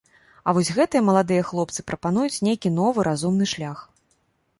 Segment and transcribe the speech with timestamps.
[0.47, 3.85] А вось гэтыя маладыя хлопцы прапануюць нейкі новы разумны шлях.